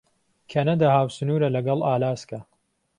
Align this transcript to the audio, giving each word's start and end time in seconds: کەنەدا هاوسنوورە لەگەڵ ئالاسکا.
کەنەدا 0.51 0.87
هاوسنوورە 0.95 1.47
لەگەڵ 1.55 1.79
ئالاسکا. 1.85 2.39